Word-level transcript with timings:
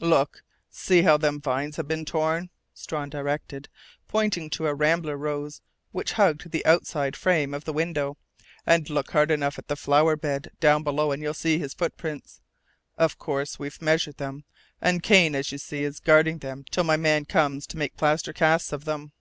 "Look! 0.00 0.42
See 0.70 1.02
how 1.02 1.18
them 1.18 1.38
vines 1.38 1.76
have 1.76 1.86
been 1.86 2.06
torn," 2.06 2.48
Strawn 2.72 3.10
directed, 3.10 3.68
pointing 4.08 4.48
to 4.48 4.66
a 4.66 4.72
rambler 4.72 5.18
rose 5.18 5.60
which 5.90 6.12
hugged 6.12 6.50
the 6.50 6.64
outside 6.64 7.14
frame 7.14 7.52
of 7.52 7.66
the 7.66 7.74
window. 7.74 8.16
"And 8.64 8.88
look 8.88 9.10
hard 9.10 9.30
enough 9.30 9.58
at 9.58 9.68
the 9.68 9.76
flower 9.76 10.16
bed 10.16 10.50
down 10.60 10.82
below 10.82 11.12
and 11.12 11.22
you'll 11.22 11.34
see 11.34 11.58
his 11.58 11.74
footprints.... 11.74 12.40
Of 12.96 13.18
course 13.18 13.58
we've 13.58 13.82
measured 13.82 14.16
them 14.16 14.44
and 14.80 15.02
Cain, 15.02 15.34
as 15.34 15.52
you 15.52 15.58
see, 15.58 15.82
is 15.84 16.00
guarding 16.00 16.38
them 16.38 16.64
till 16.70 16.84
my 16.84 16.96
man 16.96 17.26
comes 17.26 17.66
to 17.66 17.76
make 17.76 17.98
plaster 17.98 18.32
casts 18.32 18.72
of 18.72 18.86
them.... 18.86 19.12